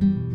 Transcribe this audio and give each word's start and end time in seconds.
When 0.00 0.27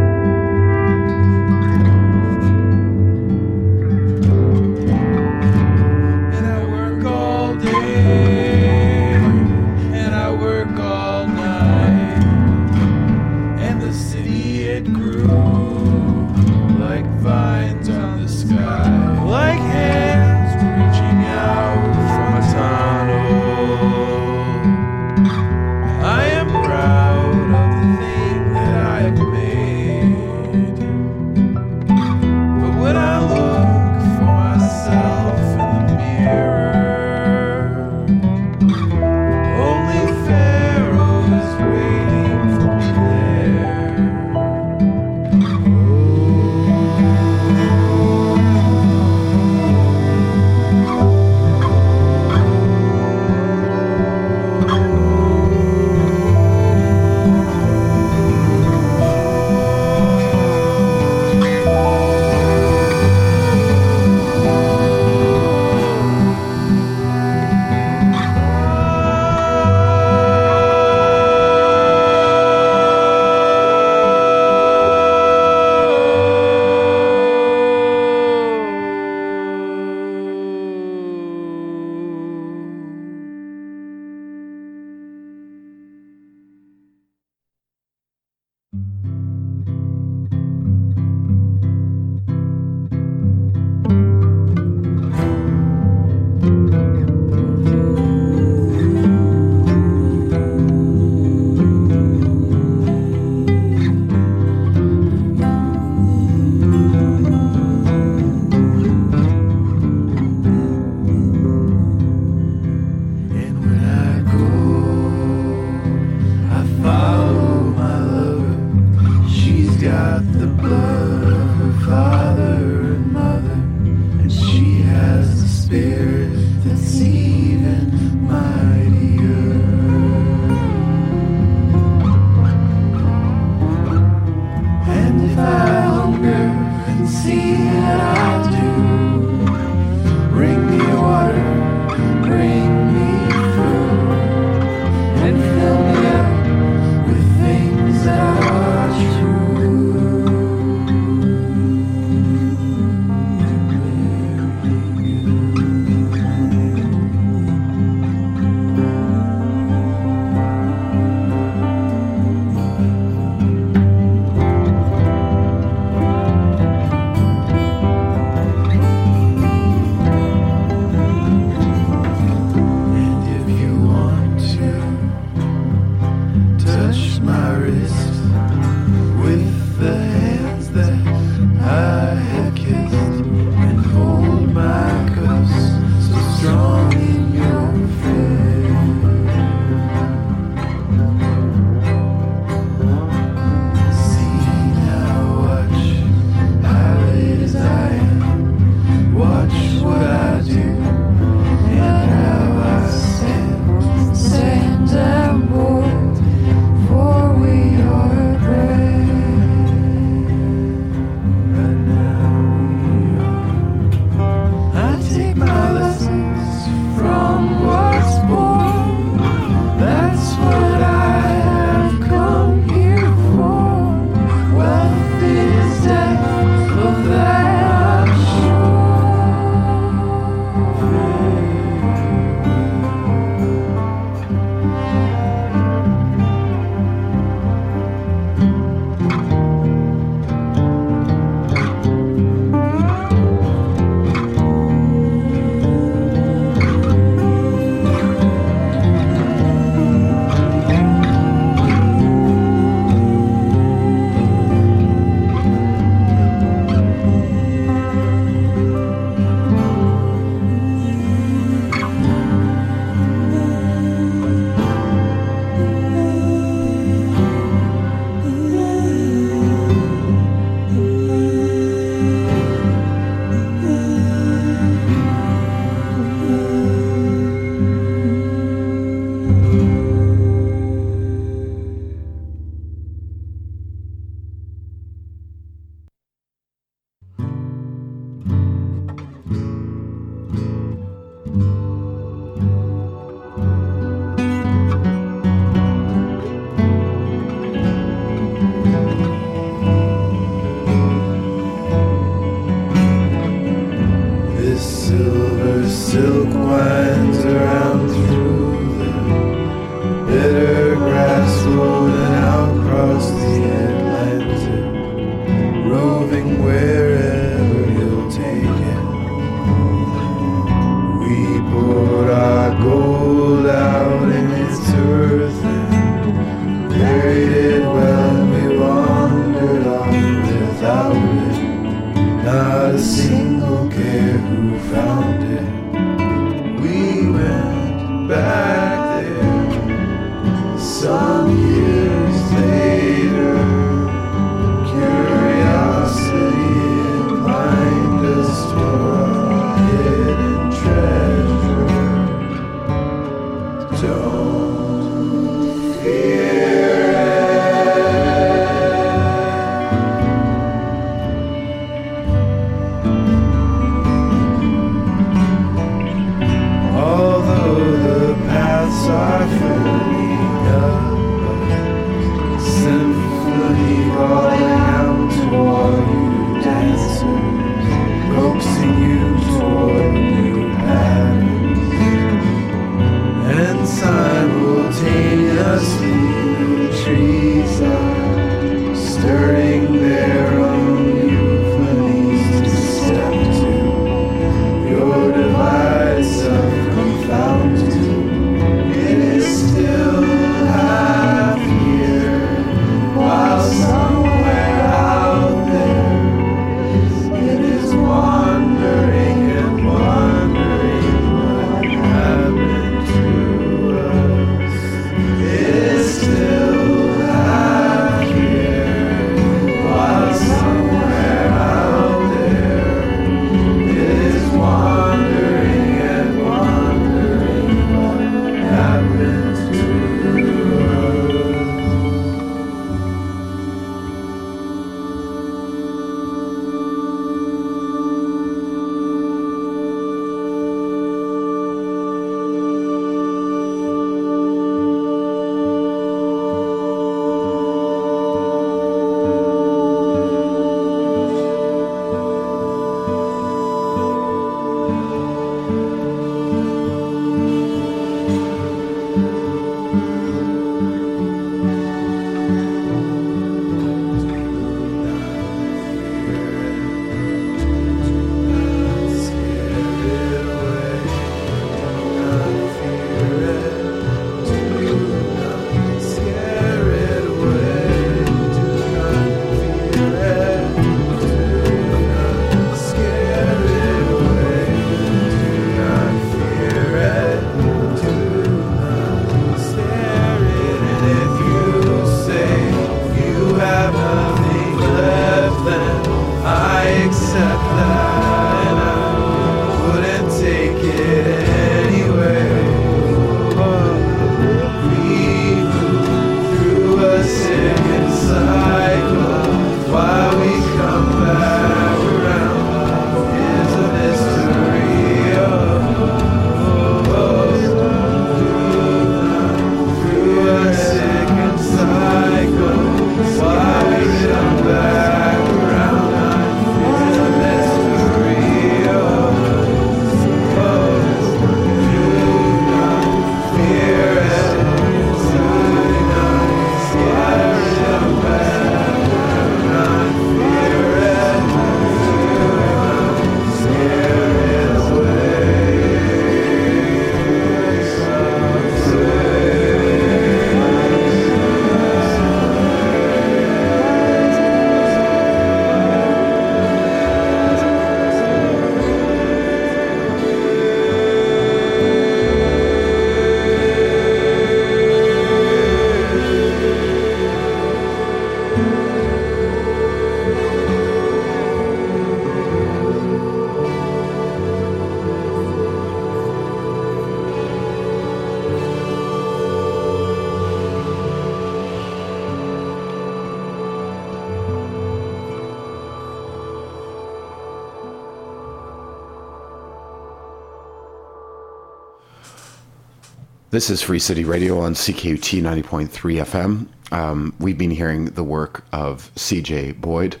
This 593.30 593.48
is 593.48 593.62
Free 593.62 593.78
City 593.78 594.02
Radio 594.02 594.40
on 594.40 594.54
CKUT 594.54 595.22
90.3 595.22 595.68
FM. 595.70 596.48
Um, 596.72 597.14
we've 597.20 597.38
been 597.38 597.52
hearing 597.52 597.84
the 597.84 598.02
work 598.02 598.44
of 598.52 598.90
CJ 598.96 599.60
Boyd 599.60 600.00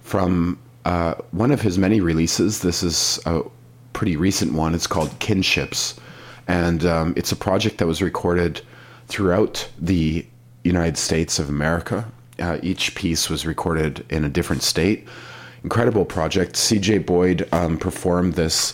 from 0.00 0.58
uh, 0.86 1.16
one 1.32 1.50
of 1.50 1.60
his 1.60 1.76
many 1.76 2.00
releases. 2.00 2.62
This 2.62 2.82
is 2.82 3.20
a 3.26 3.42
pretty 3.92 4.16
recent 4.16 4.54
one. 4.54 4.74
It's 4.74 4.86
called 4.86 5.10
Kinships, 5.18 6.00
and 6.48 6.86
um, 6.86 7.12
it's 7.14 7.30
a 7.30 7.36
project 7.36 7.76
that 7.76 7.86
was 7.86 8.00
recorded 8.00 8.62
throughout 9.06 9.68
the 9.78 10.24
United 10.64 10.96
States 10.96 11.38
of 11.38 11.50
America. 11.50 12.10
Uh, 12.38 12.56
each 12.62 12.94
piece 12.94 13.28
was 13.28 13.44
recorded 13.44 14.02
in 14.08 14.24
a 14.24 14.30
different 14.30 14.62
state. 14.62 15.06
Incredible 15.62 16.06
project. 16.06 16.54
CJ 16.54 17.04
Boyd 17.04 17.46
um, 17.52 17.76
performed 17.76 18.32
this 18.32 18.72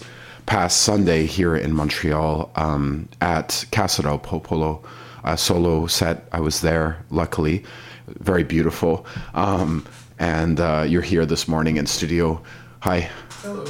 past 0.49 0.81
Sunday 0.81 1.27
here 1.27 1.55
in 1.55 1.75
Montreal 1.75 2.51
um, 2.57 3.07
at 3.21 3.67
Casa 3.71 4.01
del 4.01 4.19
Popolo, 4.19 4.83
a 5.23 5.37
solo 5.37 5.87
set. 5.87 6.27
I 6.33 6.41
was 6.41 6.63
there, 6.63 7.05
luckily. 7.11 7.63
Very 8.07 8.45
beautiful. 8.45 9.05
Um, 9.35 9.87
and 10.19 10.59
uh, 10.59 10.87
you're 10.89 11.03
here 11.03 11.27
this 11.27 11.49
morning 11.49 11.77
in 11.77 11.87
studio. 11.87 12.43
Hi. 12.81 13.11
Hello. 13.43 13.67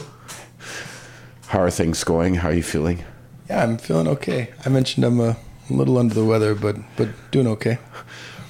How 1.49 1.59
are 1.59 1.71
things 1.71 2.05
going? 2.05 2.37
How 2.37 2.51
are 2.51 2.55
you 2.55 2.63
feeling? 2.63 3.03
Yeah, 3.51 3.65
I'm 3.65 3.77
feeling 3.79 4.07
okay. 4.07 4.53
I 4.65 4.69
mentioned 4.69 5.05
I'm 5.05 5.19
a 5.19 5.37
little 5.69 5.99
under 5.99 6.15
the 6.15 6.25
weather, 6.25 6.55
but 6.55 6.77
but 6.97 7.09
doing 7.33 7.49
okay. 7.49 7.79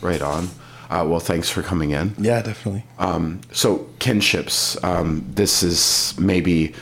Right 0.03 0.21
on. 0.21 0.49
Uh, 0.91 1.07
well, 1.09 1.21
thanks 1.21 1.49
for 1.49 1.63
coming 1.63 1.93
in. 1.93 2.15
Yeah, 2.19 2.43
definitely. 2.43 2.85
Um, 2.99 3.41
so, 3.53 3.89
kinships. 4.01 4.83
Um, 4.85 5.25
this 5.35 5.63
is 5.63 6.15
maybe 6.19 6.75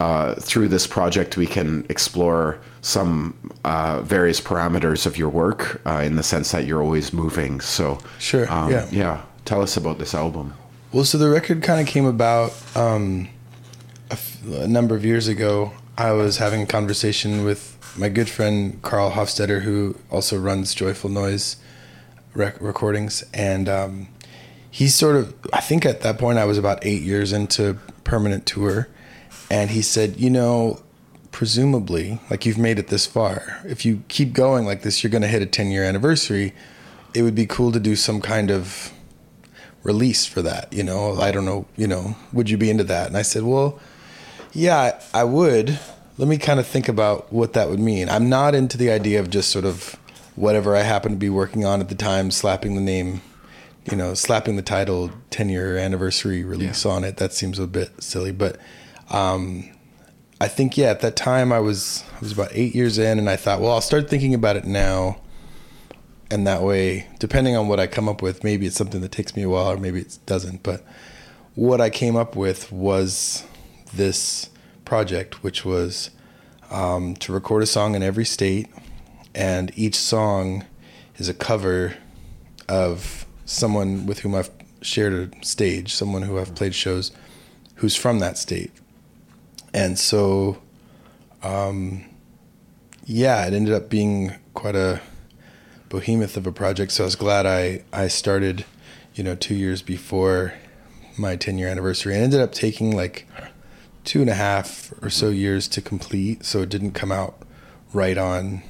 uh, 0.00 0.34
through 0.34 0.68
this 0.68 0.86
project 0.86 1.36
we 1.36 1.46
can 1.46 1.84
explore 1.88 2.58
some 2.82 3.34
uh, 3.64 4.00
various 4.02 4.40
parameters 4.40 5.06
of 5.06 5.16
your 5.16 5.28
work 5.28 5.80
uh, 5.86 6.02
in 6.04 6.16
the 6.16 6.22
sense 6.22 6.50
that 6.52 6.66
you're 6.66 6.82
always 6.82 7.12
moving. 7.12 7.60
So, 7.60 7.98
Sure, 8.18 8.50
um, 8.52 8.70
yeah. 8.70 8.88
yeah. 8.90 9.22
Tell 9.44 9.62
us 9.62 9.76
about 9.76 9.98
this 9.98 10.14
album. 10.14 10.54
Well, 10.92 11.04
so 11.04 11.16
the 11.18 11.28
record 11.30 11.62
kind 11.62 11.80
of 11.80 11.86
came 11.86 12.04
about 12.06 12.52
um, 12.76 13.28
a, 14.10 14.14
f- 14.14 14.38
a 14.46 14.68
number 14.68 14.94
of 14.94 15.04
years 15.04 15.28
ago. 15.28 15.72
I 15.96 16.12
was 16.12 16.38
having 16.38 16.62
a 16.62 16.66
conversation 16.66 17.44
with 17.44 17.72
my 17.96 18.08
good 18.08 18.28
friend 18.28 18.80
Karl 18.82 19.12
Hofstetter, 19.12 19.62
who 19.62 19.96
also 20.10 20.38
runs 20.38 20.74
Joyful 20.74 21.10
Noise 21.10 21.56
rec- 22.34 22.60
recordings, 22.60 23.24
and 23.32 23.68
um, 23.68 24.08
he 24.70 24.88
sort 24.88 25.16
of, 25.16 25.34
I 25.52 25.60
think 25.60 25.86
at 25.86 26.00
that 26.02 26.18
point 26.18 26.38
I 26.38 26.44
was 26.44 26.58
about 26.58 26.84
eight 26.84 27.02
years 27.02 27.32
into 27.32 27.78
permanent 28.04 28.44
tour, 28.46 28.88
and 29.50 29.70
he 29.70 29.82
said, 29.82 30.18
you 30.18 30.30
know, 30.30 30.80
presumably, 31.30 32.20
like 32.30 32.46
you've 32.46 32.58
made 32.58 32.78
it 32.78 32.88
this 32.88 33.06
far, 33.06 33.60
if 33.64 33.84
you 33.84 34.02
keep 34.08 34.32
going 34.32 34.64
like 34.64 34.82
this, 34.82 35.02
you're 35.02 35.10
going 35.10 35.22
to 35.22 35.28
hit 35.28 35.42
a 35.42 35.46
10 35.46 35.70
year 35.70 35.84
anniversary. 35.84 36.54
It 37.14 37.22
would 37.22 37.34
be 37.34 37.46
cool 37.46 37.72
to 37.72 37.80
do 37.80 37.96
some 37.96 38.20
kind 38.20 38.50
of 38.50 38.92
release 39.82 40.26
for 40.26 40.42
that. 40.42 40.72
You 40.72 40.82
know, 40.82 41.20
I 41.20 41.30
don't 41.30 41.44
know, 41.44 41.66
you 41.76 41.86
know, 41.86 42.16
would 42.32 42.50
you 42.50 42.56
be 42.56 42.70
into 42.70 42.84
that? 42.84 43.06
And 43.08 43.16
I 43.16 43.22
said, 43.22 43.42
well, 43.42 43.78
yeah, 44.52 45.00
I 45.12 45.24
would. 45.24 45.78
Let 46.16 46.28
me 46.28 46.38
kind 46.38 46.60
of 46.60 46.66
think 46.66 46.88
about 46.88 47.32
what 47.32 47.52
that 47.54 47.68
would 47.68 47.80
mean. 47.80 48.08
I'm 48.08 48.28
not 48.28 48.54
into 48.54 48.76
the 48.78 48.90
idea 48.90 49.18
of 49.18 49.30
just 49.30 49.50
sort 49.50 49.64
of 49.64 49.98
whatever 50.36 50.76
I 50.76 50.82
happen 50.82 51.12
to 51.12 51.18
be 51.18 51.30
working 51.30 51.64
on 51.64 51.80
at 51.80 51.88
the 51.88 51.94
time, 51.94 52.30
slapping 52.30 52.76
the 52.76 52.80
name, 52.80 53.20
you 53.90 53.96
know, 53.96 54.14
slapping 54.14 54.56
the 54.56 54.62
title 54.62 55.10
10 55.30 55.48
year 55.48 55.76
anniversary 55.76 56.44
release 56.44 56.86
on 56.86 57.02
it. 57.04 57.16
That 57.16 57.32
seems 57.32 57.58
a 57.58 57.66
bit 57.66 58.02
silly, 58.02 58.30
but 58.30 58.58
um, 59.10 59.70
I 60.40 60.48
think 60.48 60.76
yeah, 60.76 60.88
at 60.88 61.00
that 61.00 61.16
time 61.16 61.52
I 61.52 61.60
was 61.60 62.04
I 62.16 62.20
was 62.20 62.32
about 62.32 62.50
eight 62.52 62.74
years 62.74 62.98
in, 62.98 63.18
and 63.18 63.30
I 63.30 63.36
thought, 63.36 63.60
well, 63.60 63.72
I'll 63.72 63.80
start 63.80 64.10
thinking 64.10 64.34
about 64.34 64.56
it 64.56 64.64
now, 64.64 65.20
and 66.30 66.46
that 66.46 66.62
way, 66.62 67.08
depending 67.18 67.56
on 67.56 67.68
what 67.68 67.80
I 67.80 67.86
come 67.86 68.08
up 68.08 68.20
with, 68.20 68.44
maybe 68.44 68.66
it's 68.66 68.76
something 68.76 69.00
that 69.00 69.12
takes 69.12 69.36
me 69.36 69.42
a 69.42 69.48
while, 69.48 69.72
or 69.72 69.76
maybe 69.76 70.00
it 70.00 70.18
doesn't. 70.26 70.62
But 70.62 70.84
what 71.54 71.80
I 71.80 71.88
came 71.88 72.16
up 72.16 72.34
with 72.36 72.72
was 72.72 73.44
this 73.94 74.50
project, 74.84 75.42
which 75.42 75.64
was 75.64 76.10
um, 76.70 77.14
to 77.16 77.32
record 77.32 77.62
a 77.62 77.66
song 77.66 77.94
in 77.94 78.02
every 78.02 78.24
state, 78.24 78.68
and 79.34 79.70
each 79.76 79.96
song 79.96 80.64
is 81.16 81.28
a 81.28 81.34
cover 81.34 81.96
of 82.68 83.24
someone 83.44 84.04
with 84.06 84.20
whom 84.20 84.34
I've 84.34 84.50
shared 84.82 85.12
a 85.12 85.44
stage, 85.44 85.94
someone 85.94 86.22
who 86.22 86.38
I've 86.38 86.54
played 86.54 86.74
shows, 86.74 87.12
who's 87.76 87.94
from 87.94 88.18
that 88.18 88.36
state 88.36 88.72
and 89.74 89.98
so 89.98 90.56
um, 91.42 92.04
yeah 93.04 93.44
it 93.46 93.52
ended 93.52 93.74
up 93.74 93.90
being 93.90 94.32
quite 94.54 94.74
a 94.74 95.02
behemoth 95.90 96.36
of 96.38 96.46
a 96.46 96.52
project. 96.52 96.92
So 96.92 97.04
i 97.04 97.06
was 97.06 97.16
glad 97.16 97.44
i 97.44 97.82
i 97.92 98.08
started 98.08 98.64
you 99.14 99.22
know 99.22 99.34
two 99.34 99.54
years 99.54 99.82
before 99.82 100.54
my 101.18 101.36
10 101.36 101.58
year 101.58 101.68
anniversary 101.68 102.14
and 102.14 102.24
ended 102.24 102.40
up 102.40 102.52
taking 102.52 102.96
like 102.96 103.28
two 104.04 104.20
and 104.20 104.30
a 104.30 104.34
half 104.34 104.92
or 105.02 105.10
so 105.10 105.28
years 105.28 105.68
to 105.68 105.80
complete. 105.80 106.44
So 106.44 106.62
it 106.62 106.68
didn't 106.68 106.92
come 106.92 107.12
out 107.12 107.36
right 107.92 108.18
on 108.18 108.62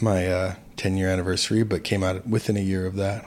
my 0.00 0.26
uh, 0.26 0.54
10 0.76 0.96
year 0.96 1.08
anniversary 1.08 1.62
but 1.62 1.84
came 1.84 2.02
out 2.02 2.26
within 2.26 2.56
a 2.56 2.60
year 2.60 2.86
of 2.86 2.96
that. 2.96 3.24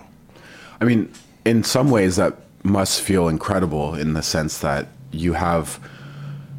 I 0.80 0.86
mean, 0.86 1.12
in 1.46 1.64
some 1.64 1.92
ways, 1.92 2.16
that 2.16 2.36
must 2.64 3.02
feel 3.02 3.28
incredible 3.28 3.96
in 3.96 4.14
the 4.14 4.24
sense 4.24 4.60
that 4.60 4.88
you 5.12 5.34
have, 5.34 5.80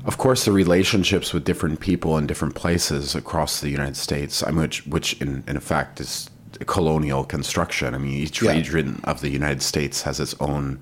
of 0.04 0.18
course, 0.18 0.44
the 0.44 0.52
relationships 0.52 1.32
with 1.32 1.44
different 1.44 1.80
people 1.80 2.18
in 2.18 2.26
different 2.26 2.54
places 2.54 3.14
across 3.14 3.60
the 3.60 3.70
United 3.70 3.96
States. 3.96 4.42
I 4.42 4.50
mean, 4.50 4.60
which, 4.62 4.86
which 4.86 5.12
in, 5.20 5.44
in 5.46 5.60
fact 5.60 6.00
is 6.00 6.28
colonial 6.66 7.24
construction. 7.24 7.94
I 7.94 7.98
mean, 7.98 8.12
each 8.14 8.42
Yeah. 8.42 8.52
region 8.52 9.00
of 9.04 9.20
the 9.20 9.28
United 9.30 9.62
States 9.62 10.02
has 10.02 10.20
its 10.20 10.34
own 10.40 10.78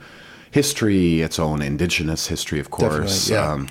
history, 0.50 1.22
its 1.22 1.38
own 1.38 1.62
indigenous 1.62 2.26
history, 2.26 2.58
of 2.60 2.70
course. 2.70 3.28
Yeah. 3.30 3.66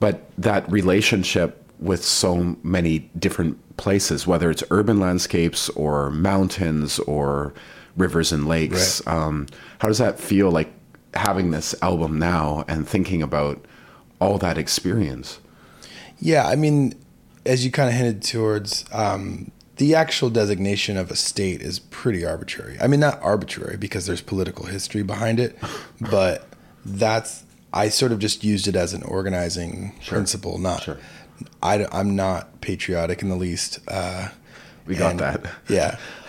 but 0.00 0.30
that 0.38 0.70
relationship 0.72 1.62
with 1.78 2.02
so 2.02 2.56
many 2.62 3.10
different 3.18 3.58
places, 3.76 4.26
whether 4.26 4.50
it's 4.50 4.64
urban 4.70 4.98
landscapes 4.98 5.68
or 5.70 6.10
mountains 6.10 6.98
or 7.00 7.52
rivers 7.98 8.32
and 8.32 8.48
lakes, 8.48 9.02
Right. 9.06 9.14
um, 9.14 9.46
how 9.78 9.88
does 9.88 9.98
that 9.98 10.18
feel 10.18 10.50
like 10.50 10.72
having 11.12 11.50
this 11.50 11.74
album 11.82 12.18
now 12.18 12.64
and 12.66 12.88
thinking 12.88 13.22
about 13.22 13.62
all 14.20 14.38
that 14.38 14.58
experience? 14.58 15.40
Yeah, 16.18 16.46
I 16.46 16.56
mean, 16.56 16.94
as 17.46 17.64
you 17.64 17.70
kind 17.70 17.88
of 17.88 17.94
hinted 17.94 18.22
towards, 18.22 18.84
um, 18.92 19.50
the 19.76 19.94
actual 19.94 20.28
designation 20.28 20.96
of 20.98 21.10
a 21.10 21.16
state 21.16 21.62
is 21.62 21.78
pretty 21.78 22.24
arbitrary. 22.24 22.76
I 22.80 22.86
mean, 22.86 23.00
not 23.00 23.20
arbitrary 23.22 23.78
because 23.78 24.04
there's 24.06 24.20
political 24.20 24.66
history 24.66 25.02
behind 25.02 25.40
it, 25.40 25.58
but 26.00 26.46
that's 26.84 27.44
I 27.72 27.88
sort 27.88 28.12
of 28.12 28.18
just 28.18 28.44
used 28.44 28.68
it 28.68 28.76
as 28.76 28.92
an 28.92 29.02
organizing 29.04 29.94
principle. 30.06 30.58
Not, 30.58 30.82
Sure. 30.82 30.98
I, 31.62 31.86
am 31.98 32.16
not 32.16 32.60
patriotic 32.60 33.22
in 33.22 33.28
the 33.30 33.36
least. 33.36 33.78
Uh, 33.88 34.28
We 34.86 34.96
got 34.96 35.12
and- 35.12 35.20
that. 35.20 35.46
Yeah. 35.68 35.96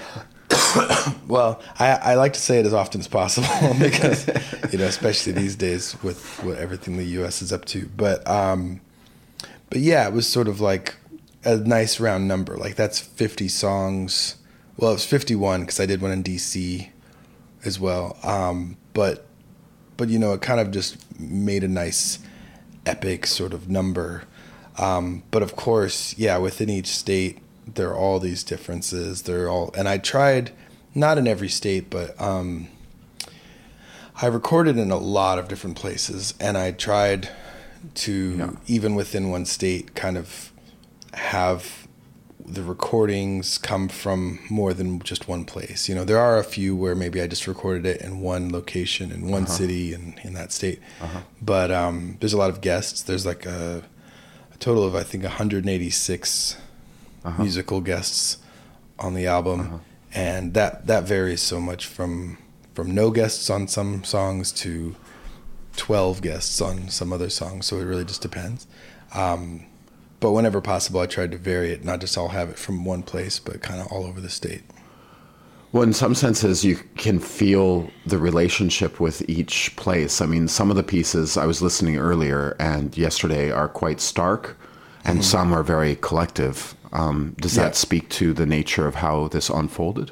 well, 1.27 1.61
I, 1.79 1.91
I 1.91 2.13
like 2.15 2.33
to 2.33 2.39
say 2.39 2.59
it 2.59 2.65
as 2.65 2.73
often 2.73 2.99
as 3.01 3.07
possible 3.07 3.47
because, 3.79 4.27
you 4.71 4.79
know, 4.79 4.85
especially 4.85 5.33
these 5.33 5.55
days 5.55 5.95
with 6.03 6.43
what 6.43 6.57
everything 6.57 6.97
the 6.97 7.03
U.S. 7.03 7.41
is 7.41 7.51
up 7.51 7.65
to. 7.65 7.89
But, 7.95 8.27
um, 8.27 8.81
but 9.69 9.79
yeah, 9.79 10.07
it 10.07 10.13
was 10.13 10.27
sort 10.27 10.47
of 10.47 10.61
like 10.61 10.95
a 11.43 11.57
nice 11.57 11.99
round 11.99 12.27
number. 12.27 12.57
Like 12.57 12.75
that's 12.75 12.99
50 12.99 13.47
songs. 13.47 14.35
Well, 14.77 14.91
it 14.91 14.95
was 14.95 15.05
51 15.05 15.61
because 15.61 15.79
I 15.79 15.85
did 15.85 16.01
one 16.01 16.11
in 16.11 16.21
D.C. 16.21 16.89
as 17.65 17.79
well. 17.79 18.17
Um, 18.23 18.77
but, 18.93 19.25
but 19.97 20.09
you 20.09 20.19
know, 20.19 20.33
it 20.33 20.41
kind 20.41 20.59
of 20.59 20.71
just 20.71 21.19
made 21.19 21.63
a 21.63 21.67
nice 21.67 22.19
epic 22.85 23.27
sort 23.27 23.53
of 23.53 23.69
number. 23.69 24.23
Um, 24.77 25.23
but 25.31 25.43
of 25.43 25.55
course, 25.55 26.17
yeah, 26.17 26.37
within 26.37 26.69
each 26.69 26.87
state, 26.87 27.39
there 27.75 27.89
are 27.89 27.97
all 27.97 28.19
these 28.19 28.43
differences. 28.43 29.23
They're 29.23 29.49
all, 29.49 29.73
and 29.77 29.87
I 29.87 29.97
tried, 29.97 30.51
not 30.95 31.17
in 31.17 31.27
every 31.27 31.49
state, 31.49 31.89
but 31.89 32.19
um, 32.21 32.67
I 34.21 34.27
recorded 34.27 34.77
in 34.77 34.91
a 34.91 34.97
lot 34.97 35.39
of 35.39 35.47
different 35.47 35.75
places, 35.77 36.33
and 36.39 36.57
I 36.57 36.71
tried 36.71 37.29
to 37.95 38.35
Yeah. 38.37 38.49
even 38.67 38.95
within 38.95 39.29
one 39.31 39.45
state 39.45 39.95
kind 39.95 40.17
of 40.17 40.51
have 41.13 41.87
the 42.43 42.61
recordings 42.63 43.57
come 43.57 43.87
from 43.87 44.39
more 44.49 44.73
than 44.73 44.99
just 44.99 45.27
one 45.27 45.45
place. 45.45 45.87
You 45.87 45.95
know, 45.95 46.03
there 46.03 46.19
are 46.19 46.37
a 46.37 46.43
few 46.43 46.75
where 46.75 46.95
maybe 46.95 47.21
I 47.21 47.27
just 47.27 47.47
recorded 47.47 47.85
it 47.85 48.01
in 48.01 48.19
one 48.19 48.51
location 48.51 49.11
in 49.11 49.29
one 49.29 49.45
city 49.47 49.93
and 49.93 50.19
in 50.23 50.33
that 50.33 50.51
state. 50.51 50.79
But 51.41 51.71
um, 51.71 52.17
there's 52.19 52.33
a 52.33 52.37
lot 52.37 52.49
of 52.49 52.59
guests. 52.61 53.03
There's 53.03 53.25
like 53.25 53.45
a, 53.45 53.83
a 54.53 54.57
total 54.57 54.83
of 54.83 54.95
I 54.95 55.03
think 55.03 55.23
186 55.23 56.57
musical 57.37 57.81
guests 57.81 58.37
on 58.99 59.13
the 59.13 59.27
album, 59.27 59.81
and 60.13 60.53
that 60.53 60.87
that 60.87 61.03
varies 61.03 61.41
so 61.41 61.59
much 61.59 61.85
from 61.85 62.37
from 62.73 62.93
no 62.93 63.11
guests 63.11 63.49
on 63.49 63.67
some 63.67 64.03
songs 64.03 64.51
to 64.51 64.95
12 65.77 66.21
guests 66.21 66.61
on 66.61 66.89
some 66.89 67.11
other 67.11 67.29
songs. 67.29 67.65
So 67.65 67.77
it 67.77 67.83
really 67.83 68.05
just 68.05 68.21
depends. 68.21 68.67
Um, 69.13 69.65
but 70.19 70.31
whenever 70.31 70.61
possible, 70.61 70.99
I 70.99 71.07
tried 71.07 71.31
to 71.31 71.37
vary 71.37 71.71
it, 71.71 71.83
not 71.83 71.99
just 71.99 72.17
all 72.17 72.29
have 72.29 72.49
it 72.49 72.57
from 72.57 72.85
one 72.85 73.03
place, 73.03 73.39
but 73.39 73.61
kind 73.61 73.81
of 73.81 73.87
all 73.87 74.05
over 74.05 74.21
the 74.21 74.29
state. 74.29 74.61
Well, 75.71 75.83
in 75.83 75.93
some 75.93 76.15
senses, 76.15 76.65
you 76.65 76.75
can 76.97 77.19
feel 77.19 77.89
the 78.05 78.17
relationship 78.17 78.99
with 78.99 79.27
each 79.29 79.73
place. 79.77 80.21
I 80.21 80.25
mean, 80.25 80.47
some 80.47 80.69
of 80.69 80.75
the 80.75 80.83
pieces 80.83 81.37
I 81.37 81.45
was 81.45 81.61
listening 81.61 81.97
earlier 81.97 82.55
and 82.59 82.95
yesterday 82.97 83.51
are 83.51 83.69
quite 83.69 84.01
stark 84.01 84.57
and 85.05 85.23
some 85.25 85.53
are 85.53 85.63
very 85.63 85.95
collective. 85.95 86.75
Um, 86.93 87.35
does 87.39 87.55
Yeah. 87.57 87.63
that 87.63 87.75
speak 87.75 88.09
to 88.09 88.33
the 88.33 88.45
nature 88.45 88.87
of 88.87 88.95
how 88.95 89.27
this 89.29 89.49
unfolded? 89.49 90.11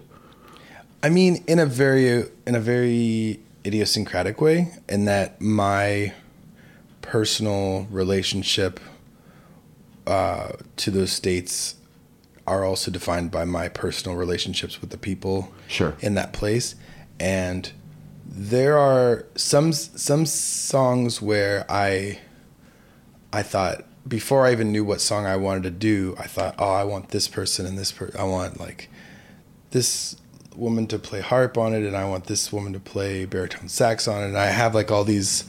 I 1.04 1.10
mean, 1.10 1.44
in 1.48 1.60
a 1.60 1.66
very 1.66 2.26
in 2.48 2.56
a 2.56 2.60
very 2.60 3.40
idiosyncratic 3.66 4.42
way, 4.42 4.72
in 4.88 5.06
that 5.06 5.40
my 5.42 6.14
personal 7.02 7.88
relationship 7.92 8.80
uh, 10.08 10.54
to 10.78 10.92
those 10.92 11.12
states 11.12 11.76
are 12.48 12.64
also 12.66 12.90
defined 12.90 13.30
by 13.32 13.46
my 13.46 13.68
personal 13.70 14.18
relationships 14.18 14.82
with 14.82 14.90
the 14.90 14.98
people 14.98 15.52
Sure. 15.68 15.96
in 16.00 16.16
that 16.16 16.34
place, 16.34 16.76
and 17.20 17.72
there 18.26 18.78
are 18.78 19.26
some 19.36 19.72
some 19.74 20.26
songs 20.26 21.22
where 21.22 21.66
I 21.70 22.20
I 23.32 23.44
thought 23.44 23.86
before 24.10 24.46
I 24.46 24.52
even 24.52 24.72
knew 24.72 24.84
what 24.84 25.02
song 25.02 25.26
I 25.26 25.36
wanted 25.36 25.64
to 25.64 25.72
do, 25.72 26.16
I 26.18 26.26
thought, 26.26 26.56
oh, 26.58 26.72
I 26.72 26.84
want 26.84 27.10
this 27.10 27.28
person 27.28 27.66
and 27.66 27.78
this 27.78 27.92
person. 27.92 28.20
I 28.20 28.24
want 28.24 28.60
like 28.60 28.90
this 29.70 30.18
woman 30.56 30.88
to 30.88 30.98
play 30.98 31.22
harp 31.22 31.58
on 31.58 31.74
it, 31.74 31.84
and 31.84 31.96
I 31.96 32.06
want 32.06 32.26
this 32.26 32.52
woman 32.52 32.74
to 32.74 32.80
play 32.80 33.26
baritone 33.26 33.70
sax 33.70 34.08
on 34.08 34.24
it. 34.24 34.28
And 34.28 34.38
I 34.38 34.48
have 34.48 34.74
like 34.74 34.92
all 34.92 35.04
these 35.04 35.46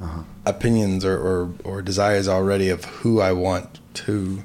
uh-huh. 0.00 0.22
opinions 0.44 1.04
or, 1.04 1.16
or 1.16 1.54
or 1.64 1.82
desires 1.82 2.26
already 2.26 2.68
of 2.68 2.84
who 2.84 3.20
I 3.20 3.32
want 3.32 3.78
to 3.94 4.42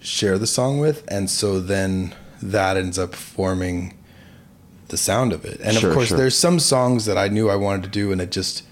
share 0.00 0.38
the 0.38 0.46
song 0.46 0.80
with, 0.80 1.04
and 1.08 1.28
so 1.28 1.60
then 1.60 2.14
that 2.40 2.78
ends 2.78 2.98
up 2.98 3.14
forming 3.14 3.94
the 4.88 4.96
sound 4.96 5.32
of 5.32 5.44
it. 5.44 5.60
And 5.60 5.76
Sure, 5.76 5.90
of 5.90 5.96
course, 5.96 6.08
sure. 6.08 6.16
there's 6.16 6.38
some 6.38 6.58
songs 6.58 7.04
that 7.04 7.18
I 7.18 7.28
knew 7.28 7.50
I 7.50 7.56
wanted 7.56 7.82
to 7.84 7.88
do, 7.90 8.10
and 8.10 8.22
it 8.22 8.30
just 8.30 8.62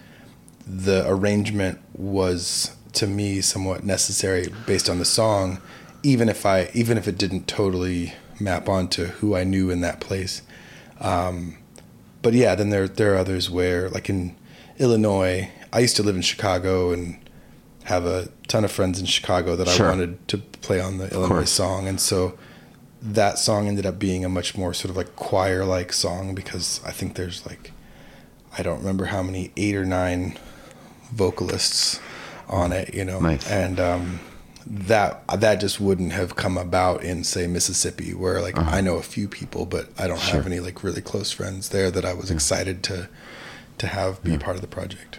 the 0.66 1.04
arrangement 1.06 1.78
was 1.94 2.74
to 2.96 3.06
me 3.06 3.40
somewhat 3.40 3.84
necessary 3.84 4.48
based 4.66 4.88
on 4.88 4.98
the 4.98 5.04
song, 5.04 5.60
even 6.02 6.28
if 6.28 6.44
I 6.46 6.70
even 6.74 6.98
if 6.98 7.06
it 7.08 7.18
didn't 7.18 7.46
totally 7.48 8.14
map 8.40 8.68
onto 8.68 9.06
who 9.06 9.34
I 9.36 9.44
knew 9.44 9.70
in 9.70 9.80
that 9.82 10.00
place. 10.00 10.42
Um, 11.00 11.58
but 12.22 12.32
yeah, 12.34 12.54
then 12.54 12.70
there 12.70 12.88
there 12.88 13.14
are 13.14 13.18
others 13.18 13.50
where, 13.50 13.88
like 13.90 14.08
in 14.08 14.36
Illinois, 14.78 15.50
I 15.72 15.80
used 15.80 15.96
to 15.96 16.02
live 16.02 16.16
in 16.16 16.22
Chicago 16.22 16.92
and 16.92 17.18
have 17.84 18.06
a 18.06 18.28
ton 18.48 18.64
of 18.64 18.72
friends 18.72 18.98
in 18.98 19.06
Chicago 19.06 19.56
that 19.56 19.68
Sure. 19.68 19.86
I 19.86 19.90
wanted 19.90 20.26
to 20.28 20.38
play 20.38 20.80
on 20.80 20.98
the 20.98 21.08
Illinois 21.12 21.28
course. 21.28 21.50
song, 21.50 21.86
and 21.86 22.00
so 22.00 22.38
that 23.02 23.38
song 23.38 23.68
ended 23.68 23.84
up 23.84 23.98
being 23.98 24.24
a 24.24 24.28
much 24.30 24.56
more 24.56 24.72
sort 24.72 24.88
of 24.90 24.96
like 24.96 25.14
choir 25.16 25.64
like 25.66 25.92
song 25.92 26.34
because 26.34 26.80
I 26.86 26.90
think 26.90 27.16
there's 27.16 27.44
like 27.46 27.72
I 28.56 28.62
don't 28.62 28.78
remember 28.78 29.06
how 29.06 29.22
many 29.22 29.52
eight 29.58 29.74
or 29.74 29.84
nine 29.84 30.38
vocalists 31.12 32.00
on 32.48 32.72
it, 32.72 32.94
you 32.94 33.04
know, 33.04 33.20
Nice. 33.20 33.48
and 33.50 33.78
um, 33.80 34.20
that 34.66 35.26
that 35.28 35.60
just 35.60 35.78
wouldn't 35.80 36.12
have 36.12 36.36
come 36.36 36.56
about 36.56 37.02
in 37.04 37.24
say 37.24 37.46
Mississippi, 37.46 38.14
where 38.14 38.40
like 38.40 38.58
I 38.58 38.80
know 38.80 38.96
a 38.96 39.02
few 39.02 39.28
people, 39.28 39.66
but 39.66 39.88
I 39.98 40.06
don't 40.06 40.18
have 40.20 40.40
Uh-huh. 40.40 40.46
Any 40.50 40.60
like 40.60 40.82
really 40.82 41.02
close 41.02 41.30
friends 41.30 41.68
there 41.70 41.90
that 41.90 42.04
I 42.04 42.14
was 42.14 42.30
excited 42.30 42.82
to 42.84 43.08
to 43.78 43.86
have 43.88 44.22
be 44.22 44.38
part 44.38 44.56
of 44.56 44.62
the 44.62 44.68
project. 44.68 45.18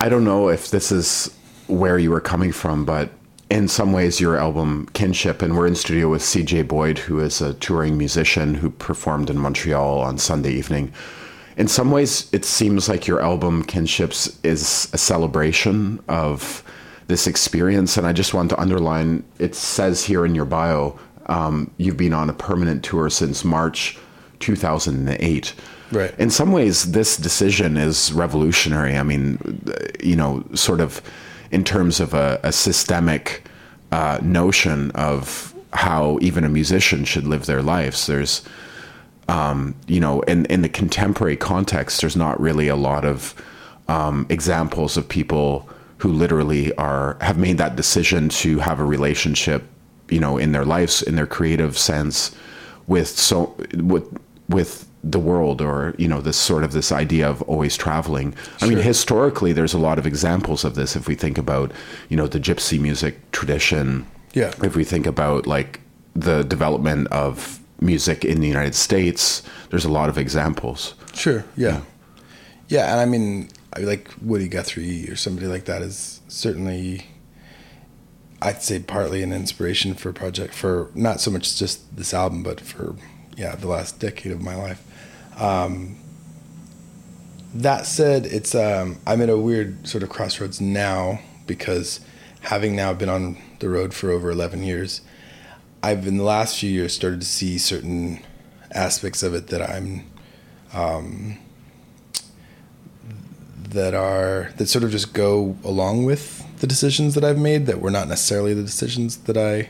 I 0.00 0.08
don't 0.08 0.24
know 0.24 0.48
if 0.48 0.70
this 0.70 0.92
is 0.92 1.34
where 1.66 1.98
you 1.98 2.10
were 2.10 2.20
coming 2.20 2.52
from, 2.52 2.84
but 2.84 3.10
in 3.50 3.68
some 3.68 3.92
ways, 3.92 4.20
your 4.20 4.36
album 4.36 4.88
Kinship, 4.92 5.40
and 5.42 5.56
we're 5.56 5.66
in 5.66 5.74
studio 5.74 6.08
with 6.08 6.22
CJ 6.22 6.66
Boyd, 6.68 6.98
who 6.98 7.20
is 7.20 7.40
a 7.40 7.54
touring 7.54 7.96
musician 7.96 8.54
who 8.54 8.70
performed 8.70 9.30
in 9.30 9.38
Montreal 9.38 10.00
on 10.00 10.18
Sunday 10.18 10.52
evening. 10.52 10.92
In 11.56 11.68
some 11.68 11.90
ways, 11.90 12.28
it 12.32 12.44
seems 12.44 12.88
like 12.88 13.06
your 13.06 13.22
album 13.22 13.64
Kinships 13.64 14.36
is 14.44 14.88
a 14.92 14.98
celebration 14.98 16.00
of 16.08 16.62
this 17.06 17.26
experience. 17.26 17.96
And 17.96 18.06
I 18.06 18.12
just 18.12 18.34
want 18.34 18.50
to 18.50 18.60
underline 18.60 19.24
it 19.38 19.54
says 19.54 20.04
here 20.04 20.26
in 20.26 20.34
your 20.34 20.44
bio, 20.44 20.98
um, 21.26 21.70
you've 21.78 21.96
been 21.96 22.12
on 22.12 22.28
a 22.28 22.34
permanent 22.34 22.84
tour 22.84 23.08
since 23.10 23.44
March 23.44 23.98
2008 24.40 25.54
Right. 25.92 26.12
in 26.18 26.30
some 26.30 26.50
ways 26.50 26.90
this 26.92 27.16
decision 27.16 27.76
is 27.76 28.12
revolutionary 28.12 28.96
i 28.98 29.04
mean 29.04 29.38
you 30.02 30.16
know 30.16 30.44
sort 30.52 30.80
of 30.80 31.00
in 31.52 31.62
terms 31.62 32.00
of 32.00 32.12
a, 32.12 32.40
a 32.42 32.52
systemic 32.52 33.48
uh, 33.92 34.18
notion 34.20 34.90
of 34.90 35.54
how 35.72 36.18
even 36.20 36.42
a 36.42 36.48
musician 36.48 37.04
should 37.04 37.24
live 37.24 37.46
their 37.46 37.62
lives 37.62 38.06
there's 38.08 38.42
um, 39.28 39.74
you 39.86 40.00
know 40.00 40.20
in, 40.22 40.46
in 40.46 40.62
the 40.62 40.68
contemporary 40.68 41.36
context 41.36 42.00
there's 42.00 42.16
not 42.16 42.40
really 42.40 42.68
a 42.68 42.76
lot 42.76 43.04
of 43.04 43.34
um, 43.88 44.26
examples 44.28 44.96
of 44.96 45.08
people 45.08 45.68
who 45.98 46.12
literally 46.12 46.74
are 46.74 47.16
have 47.20 47.38
made 47.38 47.58
that 47.58 47.76
decision 47.76 48.28
to 48.28 48.58
have 48.58 48.80
a 48.80 48.84
relationship 48.84 49.64
you 50.08 50.20
know 50.20 50.36
in 50.36 50.52
their 50.52 50.64
lives 50.64 51.02
in 51.02 51.16
their 51.16 51.26
creative 51.26 51.76
sense 51.76 52.34
with 52.86 53.08
so 53.08 53.56
with 53.74 54.18
with 54.48 54.86
the 55.02 55.18
world 55.18 55.60
or 55.60 55.94
you 55.98 56.08
know 56.08 56.20
this 56.20 56.36
sort 56.36 56.64
of 56.64 56.72
this 56.72 56.90
idea 56.90 57.28
of 57.28 57.40
always 57.42 57.76
traveling. 57.76 58.34
I 58.60 58.66
mean 58.66 58.78
historically 58.78 59.52
there's 59.52 59.74
a 59.74 59.78
lot 59.78 59.98
of 59.98 60.06
examples 60.06 60.64
of 60.64 60.74
this 60.74 60.96
if 60.96 61.06
we 61.06 61.14
think 61.14 61.38
about 61.38 61.72
you 62.08 62.16
know 62.16 62.26
the 62.26 62.40
gypsy 62.40 62.80
music 62.80 63.30
tradition. 63.30 64.06
Yeah. 64.32 64.52
if 64.62 64.76
we 64.76 64.84
think 64.84 65.06
about 65.06 65.46
like 65.46 65.80
the 66.14 66.42
development 66.42 67.08
of 67.08 67.58
music 67.80 68.24
in 68.24 68.40
the 68.40 68.48
united 68.48 68.74
states 68.74 69.42
there's 69.70 69.84
a 69.84 69.90
lot 69.90 70.08
of 70.08 70.16
examples 70.18 70.94
Sure. 71.16 71.44
Yeah. 71.56 71.80
Yeah, 72.68 72.92
and 72.92 73.00
I 73.00 73.06
mean, 73.06 73.48
I 73.72 73.80
like 73.80 74.10
Woody 74.20 74.48
Guthrie 74.48 75.08
or 75.08 75.16
somebody 75.16 75.46
like 75.46 75.64
that 75.64 75.82
is 75.82 76.20
certainly, 76.28 77.06
I'd 78.42 78.62
say, 78.62 78.80
partly 78.80 79.22
an 79.22 79.32
inspiration 79.32 79.94
for 79.94 80.12
project 80.12 80.52
for 80.52 80.90
not 80.94 81.20
so 81.20 81.30
much 81.30 81.56
just 81.56 81.96
this 81.96 82.12
album, 82.12 82.42
but 82.42 82.60
for 82.60 82.96
yeah 83.36 83.54
the 83.54 83.68
last 83.68 83.98
decade 83.98 84.32
of 84.32 84.42
my 84.42 84.54
life. 84.56 84.82
Um, 85.40 85.96
that 87.54 87.86
said, 87.86 88.26
it's 88.26 88.54
um, 88.54 88.98
I'm 89.06 89.22
at 89.22 89.30
a 89.30 89.38
weird 89.38 89.86
sort 89.88 90.02
of 90.02 90.10
crossroads 90.10 90.60
now 90.60 91.20
because 91.46 92.00
having 92.40 92.76
now 92.76 92.92
been 92.92 93.08
on 93.08 93.38
the 93.60 93.68
road 93.68 93.94
for 93.94 94.10
over 94.10 94.30
11 94.30 94.62
years, 94.62 95.00
I've 95.82 96.06
in 96.06 96.16
the 96.16 96.24
last 96.24 96.58
few 96.58 96.70
years 96.70 96.94
started 96.94 97.20
to 97.20 97.26
see 97.26 97.58
certain 97.58 98.20
aspects 98.72 99.22
of 99.22 99.34
it 99.34 99.48
that 99.48 99.62
I'm 99.62 100.04
that 103.70 103.94
are 103.94 104.50
that 104.56 104.66
sort 104.66 104.84
of 104.84 104.90
just 104.90 105.12
go 105.12 105.56
along 105.62 106.04
with 106.04 106.44
the 106.60 106.66
decisions 106.66 107.14
that 107.14 107.24
I've 107.24 107.38
made 107.38 107.66
that 107.66 107.80
were 107.80 107.90
not 107.90 108.08
necessarily 108.08 108.54
the 108.54 108.62
decisions 108.62 109.18
that 109.18 109.36
I 109.36 109.68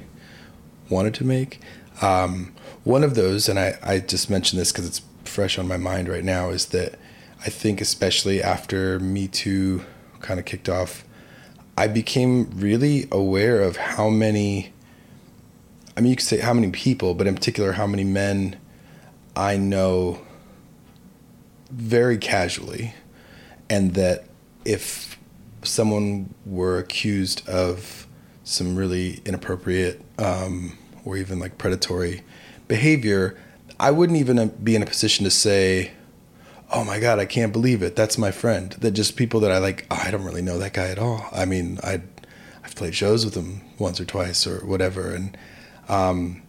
wanted 0.88 1.14
to 1.14 1.24
make. 1.24 1.60
Um, 2.00 2.52
one 2.84 3.02
of 3.02 3.14
those, 3.16 3.48
and 3.48 3.58
I, 3.58 3.78
I 3.82 3.98
just 3.98 4.30
mentioned 4.30 4.60
this 4.60 4.70
because 4.70 4.86
it's 4.86 5.02
fresh 5.24 5.58
on 5.58 5.66
my 5.66 5.76
mind 5.76 6.08
right 6.08 6.22
now, 6.22 6.50
is 6.50 6.66
that 6.66 6.98
I 7.44 7.50
think 7.50 7.80
especially 7.80 8.42
after 8.42 9.00
Me 9.00 9.26
Too 9.26 9.84
kind 10.20 10.38
of 10.38 10.46
kicked 10.46 10.68
off, 10.68 11.04
I 11.76 11.88
became 11.88 12.50
really 12.54 13.08
aware 13.10 13.60
of 13.60 13.76
how 13.76 14.08
many. 14.08 14.72
I 15.96 16.00
mean, 16.00 16.10
you 16.10 16.16
could 16.16 16.26
say 16.26 16.38
how 16.38 16.52
many 16.52 16.70
people, 16.70 17.14
but 17.14 17.26
in 17.26 17.34
particular, 17.34 17.72
how 17.72 17.86
many 17.86 18.04
men 18.04 18.56
I 19.34 19.56
know 19.56 20.20
very 21.70 22.18
casually 22.18 22.94
and 23.68 23.94
that 23.94 24.24
if 24.64 25.18
someone 25.62 26.34
were 26.44 26.78
accused 26.78 27.48
of 27.48 28.06
some 28.44 28.76
really 28.76 29.20
inappropriate 29.24 30.00
um, 30.18 30.78
or 31.04 31.16
even 31.16 31.38
like 31.38 31.58
predatory 31.58 32.22
behavior, 32.68 33.38
I 33.78 33.90
wouldn't 33.90 34.18
even 34.18 34.48
be 34.62 34.76
in 34.76 34.82
a 34.82 34.86
position 34.86 35.24
to 35.24 35.30
say, 35.30 35.92
"Oh 36.70 36.84
my 36.84 37.00
God, 37.00 37.18
I 37.18 37.26
can't 37.26 37.52
believe 37.52 37.82
it. 37.82 37.96
That's 37.96 38.16
my 38.16 38.30
friend." 38.30 38.72
That 38.78 38.92
just 38.92 39.16
people 39.16 39.40
that 39.40 39.50
I 39.50 39.58
like. 39.58 39.86
Oh, 39.90 40.00
I 40.02 40.10
don't 40.10 40.24
really 40.24 40.42
know 40.42 40.58
that 40.58 40.72
guy 40.72 40.88
at 40.88 40.98
all. 40.98 41.26
I 41.32 41.44
mean, 41.44 41.78
I 41.82 42.02
I've 42.64 42.74
played 42.74 42.94
shows 42.94 43.24
with 43.24 43.34
him 43.34 43.62
once 43.78 44.00
or 44.00 44.04
twice 44.04 44.46
or 44.46 44.64
whatever, 44.64 45.12
and 45.14 45.36
um, 45.88 46.42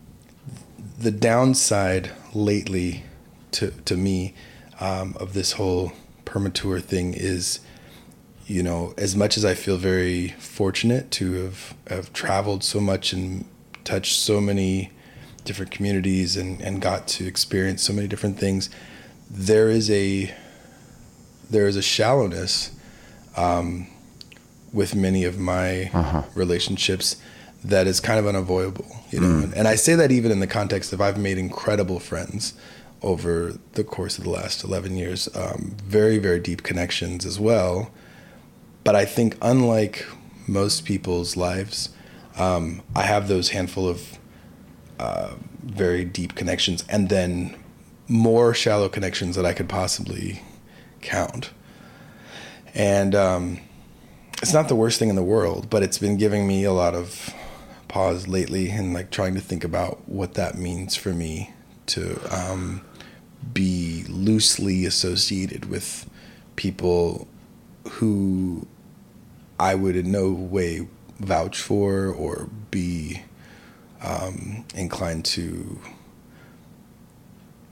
the 0.99 1.11
downside 1.11 2.11
lately 2.33 3.03
to 3.51 3.71
to 3.85 3.95
me 3.95 4.33
um, 4.79 5.15
of 5.19 5.33
this 5.33 5.53
whole 5.53 5.91
permatour 6.25 6.79
thing 6.79 7.13
is 7.13 7.59
you 8.45 8.63
know 8.63 8.93
as 8.97 9.15
much 9.15 9.37
as 9.37 9.45
I 9.45 9.53
feel 9.53 9.77
very 9.77 10.29
fortunate 10.39 11.11
to 11.11 11.33
have 11.43 11.73
have 11.87 12.13
traveled 12.13 12.63
so 12.63 12.79
much 12.79 13.13
and 13.13 13.45
touched 13.83 14.15
so 14.19 14.41
many 14.41 14.91
different 15.45 15.71
communities 15.71 16.35
and 16.35 16.61
and 16.61 16.81
got 16.81 17.07
to 17.07 17.25
experience 17.27 17.81
so 17.83 17.93
many 17.93 18.07
different 18.07 18.37
things 18.39 18.69
there 19.29 19.69
is 19.69 19.89
a 19.91 20.33
there 21.49 21.67
is 21.67 21.75
a 21.77 21.81
shallowness 21.81 22.71
um, 23.37 23.87
with 24.73 24.95
many 24.95 25.23
of 25.23 25.37
my 25.37 25.89
Uh-huh. 25.93 26.23
relationships 26.35 27.15
that 27.63 27.87
is 27.87 27.99
kind 27.99 28.19
of 28.19 28.27
unavoidable, 28.27 28.85
you 29.09 29.19
know. 29.19 29.43
And, 29.43 29.53
and 29.53 29.67
I 29.67 29.75
say 29.75 29.95
that 29.95 30.11
even 30.11 30.31
in 30.31 30.39
the 30.39 30.47
context 30.47 30.93
of 30.93 31.01
I've 31.01 31.17
made 31.17 31.37
incredible 31.37 31.99
friends 31.99 32.53
over 33.01 33.53
the 33.73 33.83
course 33.83 34.17
of 34.17 34.23
the 34.23 34.29
last 34.29 34.63
11 34.63 34.95
years, 34.95 35.29
um, 35.35 35.75
very, 35.83 36.17
very 36.17 36.39
deep 36.39 36.63
connections 36.63 37.25
as 37.25 37.39
well. 37.39 37.91
But 38.83 38.95
I 38.95 39.05
think, 39.05 39.37
unlike 39.41 40.05
most 40.47 40.85
people's 40.85 41.35
lives, 41.35 41.89
um, 42.37 42.81
I 42.95 43.03
have 43.03 43.27
those 43.27 43.49
handful 43.49 43.87
of 43.87 44.17
uh, 44.99 45.35
very 45.63 46.05
deep 46.05 46.35
connections, 46.35 46.83
and 46.89 47.09
then 47.09 47.55
more 48.07 48.53
shallow 48.53 48.87
connections 48.87 49.35
that 49.35 49.45
I 49.45 49.53
could 49.53 49.67
possibly 49.67 50.41
count. 51.01 51.51
And 52.73 53.13
um, 53.13 53.59
it's 54.41 54.53
not 54.53 54.69
the 54.69 54.75
worst 54.75 54.99
thing 54.99 55.09
in 55.09 55.15
the 55.15 55.23
world, 55.23 55.69
but 55.69 55.83
it's 55.83 55.97
been 55.97 56.17
giving 56.17 56.47
me 56.47 56.63
a 56.63 56.71
lot 56.71 56.95
of 56.95 57.33
pause 57.97 58.27
lately 58.27 58.69
and 58.69 58.93
like 58.93 59.09
trying 59.09 59.33
to 59.33 59.41
think 59.41 59.63
about 59.63 60.07
what 60.07 60.35
that 60.35 60.55
means 60.55 60.95
for 60.95 61.13
me 61.13 61.51
to 61.87 62.19
um, 62.31 62.81
be 63.53 64.03
loosely 64.07 64.85
associated 64.85 65.65
with 65.65 66.07
people 66.55 67.27
who 67.93 68.67
I 69.59 69.73
would 69.73 69.95
in 69.95 70.11
no 70.11 70.29
way 70.31 70.87
vouch 71.19 71.59
for 71.59 72.05
or 72.09 72.49
be 72.69 73.23
um, 74.03 74.63
inclined 74.75 75.25
to 75.25 75.79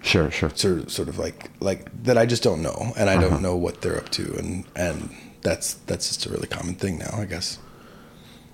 Sure, 0.02 0.30
sure. 0.32 0.50
sort 0.56 0.80
of, 0.80 0.92
sort 0.92 1.08
of 1.10 1.18
like 1.20 1.50
like 1.60 1.82
that 2.04 2.18
I 2.18 2.26
just 2.26 2.42
don't 2.44 2.62
know 2.64 2.94
and 2.98 3.10
I 3.12 3.16
Uh-huh. 3.16 3.30
don't 3.30 3.42
know 3.44 3.56
what 3.56 3.82
they're 3.82 3.98
up 3.98 4.10
to 4.10 4.24
and 4.40 4.66
and 4.76 5.10
that's 5.42 5.76
that's 5.86 6.08
just 6.08 6.26
a 6.26 6.30
really 6.30 6.48
common 6.48 6.74
thing 6.76 6.98
now 6.98 7.14
I 7.14 7.26
guess. 7.26 7.60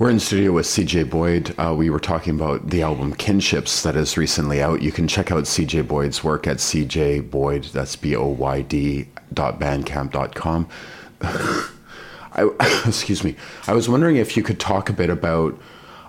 We're 0.01 0.09
in 0.09 0.19
studio 0.19 0.53
with 0.53 0.65
CJ 0.65 1.11
Boyd. 1.11 1.53
Uh, 1.59 1.75
we 1.77 1.91
were 1.91 1.99
talking 1.99 2.33
about 2.33 2.71
the 2.71 2.81
album 2.81 3.13
Kinships 3.13 3.83
that 3.83 3.95
is 3.95 4.17
recently 4.17 4.59
out. 4.59 4.81
You 4.81 4.91
can 4.91 5.07
check 5.07 5.31
out 5.31 5.43
CJ 5.43 5.87
Boyd's 5.87 6.23
work 6.23 6.47
at 6.47 6.57
CJ 6.57 7.29
Boyd, 7.29 7.65
that's 7.65 7.95
B 7.95 8.15
O 8.15 8.25
Y 8.25 8.63
D 8.63 9.09
dot 9.31 9.59
bandcamp 9.59 10.09
dot 10.09 10.33
com. 10.33 10.67
I, 11.21 12.49
excuse 12.87 13.23
me. 13.23 13.35
I 13.67 13.73
was 13.73 13.87
wondering 13.87 14.15
if 14.15 14.35
you 14.35 14.41
could 14.41 14.59
talk 14.59 14.89
a 14.89 14.93
bit 14.93 15.11
about 15.11 15.55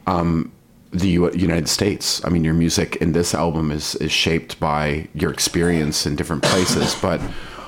um, 0.07 0.51
the 0.93 1.11
U- 1.11 1.33
United 1.33 1.69
States. 1.69 2.25
I 2.25 2.31
mean, 2.31 2.45
your 2.45 2.55
music 2.55 2.97
in 2.97 3.13
this 3.13 3.35
album 3.35 3.71
is, 3.71 3.95
is 3.97 4.11
shaped 4.11 4.59
by 4.59 5.07
your 5.13 5.31
experience 5.31 6.07
in 6.07 6.17
different 6.17 6.45
places, 6.45 6.95
but 7.03 7.21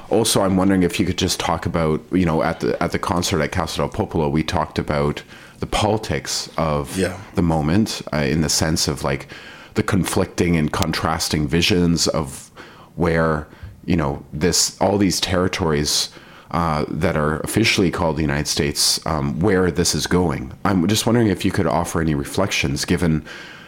also 0.08 0.40
I'm 0.40 0.56
wondering 0.56 0.84
if 0.84 0.98
you 0.98 1.04
could 1.04 1.18
just 1.18 1.38
talk 1.38 1.66
about, 1.66 2.00
you 2.12 2.24
know, 2.24 2.42
at 2.42 2.60
the 2.60 2.82
at 2.82 2.92
the 2.92 2.98
concert 2.98 3.42
at 3.42 3.52
Casa 3.52 3.76
del 3.76 3.90
Popolo, 3.90 4.30
we 4.30 4.42
talked 4.42 4.78
about 4.78 5.22
the 5.60 5.66
politics 5.66 6.48
of 6.56 6.96
Yeah. 6.98 7.16
the 7.34 7.42
moment 7.42 8.02
uh, 8.12 8.18
in 8.18 8.40
the 8.40 8.48
sense 8.48 8.88
of 8.88 9.02
like 9.04 9.28
the 9.74 9.82
conflicting 9.82 10.56
and 10.56 10.70
contrasting 10.72 11.48
visions 11.48 12.06
of 12.08 12.50
where 12.96 13.46
you 13.84 13.96
know 13.96 14.22
this 14.32 14.76
all 14.80 14.98
these 14.98 15.20
territories 15.20 16.10
uh, 16.50 16.84
that 16.88 17.16
are 17.16 17.40
officially 17.40 17.90
called 17.90 18.16
the 18.16 18.22
United 18.22 18.46
States, 18.46 19.04
um, 19.06 19.40
where 19.40 19.70
this 19.72 19.92
is 19.94 20.06
going. 20.06 20.52
I'm 20.64 20.86
just 20.86 21.04
wondering 21.04 21.26
if 21.26 21.44
you 21.44 21.50
could 21.50 21.66
offer 21.66 22.00
any 22.00 22.14
reflections, 22.14 22.84
given 22.84 23.24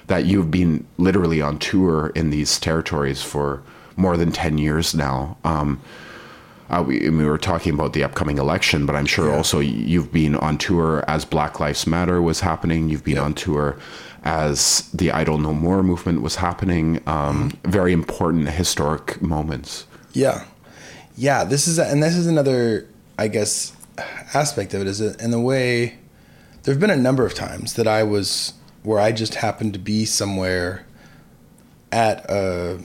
that 0.07 0.25
you've 0.27 0.53
been 0.53 0.87
literally 0.97 1.43
on 1.43 1.59
tour 1.59 2.13
in 2.15 2.31
these 2.31 2.61
territories 2.61 3.23
for 3.23 3.61
more 3.97 4.17
than 4.17 4.31
ten 4.31 4.57
years 4.59 4.95
now. 4.95 5.37
Um, 5.45 5.81
uh, 6.69 6.83
we, 6.87 7.09
we 7.11 7.25
were 7.25 7.39
talking 7.39 7.75
about 7.75 7.93
the 7.93 8.03
upcoming 8.03 8.39
election, 8.39 8.87
but 8.87 8.97
I'm 8.97 9.07
sure 9.07 9.33
also 9.33 9.61
you've 9.61 10.13
been 10.13 10.35
on 10.37 10.59
tour 10.59 11.05
as 11.07 11.25
Black 11.25 11.61
Lives 11.61 11.87
Matter 11.87 12.21
was 12.21 12.41
happening. 12.41 12.89
You've 12.89 13.05
been 13.05 13.19
on 13.19 13.35
tour 13.35 13.79
as 14.25 14.91
the 14.93 15.13
Idle 15.13 15.39
No 15.39 15.55
More 15.55 15.83
movement 15.83 16.23
was 16.23 16.37
happening. 16.37 17.01
Um, 17.07 17.53
Very 17.65 17.93
important 17.93 18.49
historic 18.49 19.23
moments. 19.23 19.87
Yeah, 20.13 20.45
yeah. 21.17 21.45
This 21.45 21.69
is 21.69 21.79
and 21.79 22.03
this 22.03 22.17
is 22.17 22.27
another, 22.27 22.89
I 23.19 23.29
guess, 23.29 23.73
aspect 24.35 24.75
of 24.75 24.81
it 24.81 24.87
is 24.89 25.01
in 25.01 25.31
the 25.31 25.41
way 25.41 25.99
there 26.65 26.75
have 26.75 26.81
been 26.81 26.91
a 26.91 26.97
number 26.97 27.25
of 27.25 27.35
times 27.35 27.75
that 27.75 27.87
I 27.87 28.03
was 28.03 28.55
where 28.83 28.99
I 28.99 29.13
just 29.13 29.37
happened 29.37 29.73
to 29.75 29.79
be 29.79 30.05
somewhere 30.05 30.85
at 31.93 32.29
a 32.29 32.81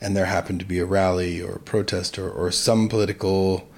and 0.00 0.16
there 0.16 0.26
happened 0.26 0.60
to 0.60 0.66
be 0.66 0.78
a 0.78 0.86
rally 0.86 1.40
or 1.40 1.52
a 1.52 1.60
protest 1.60 2.18
or, 2.18 2.30
or 2.30 2.50
some 2.50 2.88
political 2.88 3.68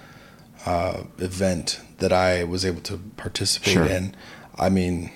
uh, 0.66 1.02
event 1.18 1.80
that 1.98 2.12
I 2.12 2.44
was 2.44 2.64
able 2.64 2.80
to 2.82 2.98
participate 3.16 3.74
Sure. 3.74 3.84
in. 3.86 4.14
I 4.58 4.68
mean, 4.68 5.10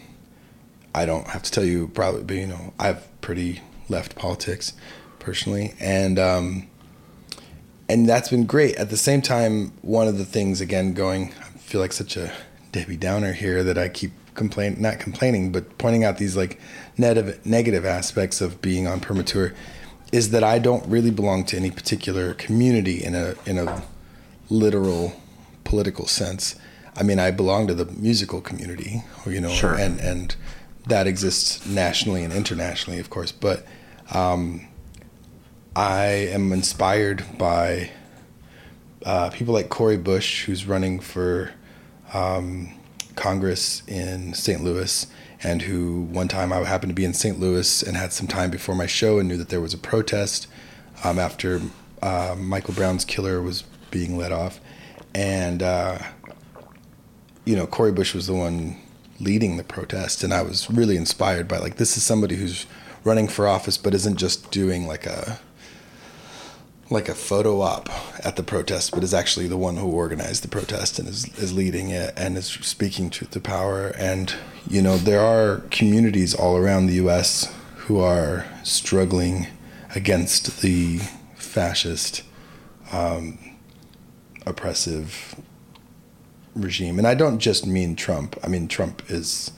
I 0.94 1.06
don't 1.06 1.26
have 1.28 1.42
to 1.42 1.50
tell 1.50 1.64
you 1.64 1.88
probably, 1.88 2.22
but 2.22 2.36
you 2.36 2.46
know, 2.46 2.72
I've 2.78 3.06
pretty 3.20 3.60
left 3.88 4.14
politics 4.14 4.72
personally, 5.18 5.74
and 5.80 6.18
um, 6.18 6.68
and 7.88 8.08
that's 8.08 8.28
been 8.30 8.46
great. 8.46 8.76
At 8.76 8.90
the 8.90 8.96
same 8.96 9.22
time, 9.22 9.72
one 9.82 10.08
of 10.08 10.18
the 10.18 10.24
things 10.24 10.60
again 10.60 10.94
going, 10.94 11.32
I 11.40 11.44
feel 11.58 11.80
like 11.80 11.92
such 11.92 12.16
a 12.16 12.32
Debbie 12.70 12.96
Downer 12.96 13.32
here 13.32 13.62
that 13.64 13.76
I 13.78 13.88
keep 13.88 14.12
complain 14.34 14.76
not 14.80 14.98
complaining, 14.98 15.52
but 15.52 15.76
pointing 15.78 16.04
out 16.04 16.18
these 16.18 16.36
like 16.36 16.60
negative 16.96 17.44
negative 17.44 17.84
aspects 17.84 18.40
of 18.40 18.62
being 18.62 18.86
on 18.86 19.00
permatour 19.00 19.52
is 20.12 20.30
that 20.30 20.44
I 20.44 20.58
don't 20.58 20.86
really 20.86 21.10
belong 21.10 21.44
to 21.46 21.56
any 21.56 21.70
particular 21.70 22.34
community 22.34 23.02
in 23.02 23.14
a 23.14 23.34
in 23.46 23.58
a 23.58 23.82
literal 24.50 25.14
political 25.64 26.06
sense. 26.06 26.54
I 26.94 27.02
mean, 27.02 27.18
I 27.18 27.30
belong 27.30 27.66
to 27.68 27.74
the 27.74 27.86
musical 27.86 28.40
community, 28.42 29.02
you 29.26 29.40
know, 29.40 29.48
Sure. 29.50 29.74
and 29.74 29.98
and 30.00 30.36
that 30.86 31.06
exists 31.06 31.66
nationally 31.66 32.22
and 32.24 32.32
internationally, 32.32 32.98
of 33.00 33.08
course. 33.08 33.32
But 33.32 33.64
um, 34.12 34.66
I 35.74 36.04
am 36.06 36.52
inspired 36.52 37.24
by 37.38 37.90
uh, 39.06 39.30
people 39.30 39.54
like 39.54 39.68
Cori 39.70 39.96
Bush, 39.96 40.44
who's 40.44 40.66
running 40.66 41.00
for 41.00 41.52
um, 42.12 42.74
Congress 43.14 43.82
in 43.86 44.34
St. 44.34 44.62
Louis, 44.62 45.06
and 45.42 45.62
who 45.62 46.02
one 46.02 46.28
time 46.28 46.52
I 46.52 46.58
happened 46.64 46.90
to 46.90 46.94
be 46.94 47.04
in 47.04 47.14
St. 47.14 47.38
Louis 47.38 47.82
and 47.82 47.96
had 47.96 48.12
some 48.12 48.26
time 48.26 48.50
before 48.50 48.74
my 48.74 48.86
show 48.86 49.18
and 49.18 49.28
knew 49.28 49.36
that 49.36 49.48
there 49.48 49.60
was 49.60 49.74
a 49.74 49.78
protest 49.78 50.46
um, 51.04 51.18
after 51.18 51.60
uh, 52.00 52.36
Michael 52.38 52.74
Brown's 52.74 53.04
killer 53.04 53.42
was 53.42 53.64
being 53.90 54.16
let 54.16 54.32
off, 54.32 54.60
and 55.14 55.62
uh, 55.62 55.98
you 57.44 57.56
know 57.56 57.66
Cori 57.66 57.92
Bush 57.92 58.14
was 58.14 58.26
the 58.26 58.34
one 58.34 58.76
leading 59.20 59.56
the 59.56 59.64
protest, 59.64 60.22
and 60.24 60.32
I 60.32 60.42
was 60.42 60.70
really 60.70 60.96
inspired 60.96 61.48
by 61.48 61.58
like 61.58 61.76
this 61.76 61.96
is 61.96 62.02
somebody 62.02 62.36
who's 62.36 62.66
running 63.04 63.28
for 63.28 63.48
office 63.48 63.76
but 63.78 63.94
isn't 63.94 64.16
just 64.16 64.50
doing 64.50 64.86
like 64.86 65.06
a 65.06 65.40
like 66.90 67.08
a 67.08 67.14
photo 67.14 67.60
op 67.60 67.88
at 68.24 68.36
the 68.36 68.42
protest, 68.42 68.92
but 68.92 69.02
is 69.02 69.14
actually 69.14 69.46
the 69.46 69.56
one 69.56 69.76
who 69.76 69.90
organized 69.90 70.42
the 70.42 70.48
protest 70.48 70.98
and 70.98 71.08
is, 71.08 71.26
is 71.38 71.52
leading 71.52 71.90
it 71.90 72.12
and 72.16 72.36
is 72.36 72.46
speaking 72.46 73.08
truth 73.10 73.30
to 73.30 73.40
power. 73.40 73.88
And, 73.98 74.34
you 74.68 74.82
know, 74.82 74.96
there 74.96 75.20
are 75.20 75.62
communities 75.70 76.34
all 76.34 76.56
around 76.56 76.86
the 76.86 76.94
U.S. 76.94 77.52
who 77.76 77.98
are 77.98 78.46
struggling 78.62 79.46
against 79.94 80.60
the 80.60 80.98
fascist, 81.34 82.22
um, 82.92 83.38
oppressive 84.46 85.36
regime. 86.54 86.98
And 86.98 87.06
I 87.06 87.14
don't 87.14 87.38
just 87.38 87.66
mean 87.66 87.96
Trump. 87.96 88.38
I 88.42 88.48
mean, 88.48 88.68
Trump 88.68 89.02
is 89.10 89.52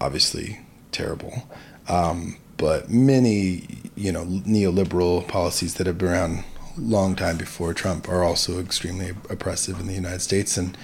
obviously 0.00 0.60
terrible. 0.92 1.48
Um, 1.88 2.36
but 2.62 2.88
many, 2.88 3.66
you 3.96 4.12
know, 4.12 4.24
neoliberal 4.24 5.26
policies 5.26 5.74
that 5.74 5.86
have 5.88 5.98
been 5.98 6.06
around 6.06 6.44
a 6.78 6.80
long 6.80 7.16
time 7.16 7.36
before 7.36 7.74
Trump 7.74 8.08
are 8.08 8.22
also 8.22 8.60
extremely 8.60 9.08
oppressive 9.28 9.80
in 9.80 9.88
the 9.88 9.94
United 9.94 10.20
States. 10.20 10.56
And 10.56 10.78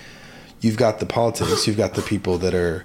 you've 0.61 0.77
got 0.77 0.99
the 0.99 1.07
politics, 1.07 1.69
you've 1.69 1.77
got 1.77 1.95
the 1.95 2.03
people 2.03 2.37
that 2.39 2.53
are 2.53 2.85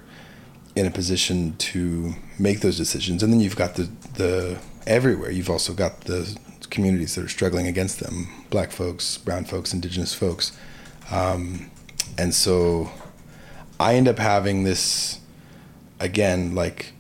in 0.76 0.86
a 0.86 0.92
position 0.92 1.56
to 1.58 2.14
make 2.38 2.60
those 2.60 2.78
decisions, 2.78 3.24
and 3.24 3.34
then 3.34 3.40
you've 3.40 3.56
got 3.56 3.74
the 3.74 3.90
the 4.14 4.60
everywhere. 4.86 5.32
You've 5.32 5.50
also 5.50 5.74
got 5.74 6.02
the 6.02 6.38
communities 6.70 7.16
that 7.16 7.26
are 7.26 7.30
struggling 7.30 7.66
against 7.66 8.00
them: 8.00 8.28
black 8.52 8.72
folks, 8.72 9.18
brown 9.18 9.46
folks, 9.46 9.74
indigenous 9.74 10.14
folks. 10.14 10.56
Um, 11.10 11.72
and 12.20 12.32
so, 12.32 12.92
I 13.80 13.96
end 13.96 14.08
up 14.08 14.20
having 14.20 14.66
this 14.66 15.20
again, 16.00 16.54
like 16.54 16.94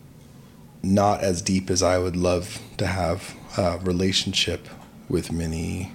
not 0.83 1.21
as 1.21 1.41
deep 1.41 1.69
as 1.69 1.81
I 1.81 1.97
would 1.97 2.15
love 2.15 2.61
to 2.77 2.85
have 2.87 3.35
a 3.57 3.79
relationship 3.83 4.67
with 5.09 5.31
many 5.31 5.91